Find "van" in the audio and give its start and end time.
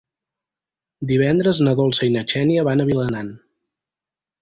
2.71-2.85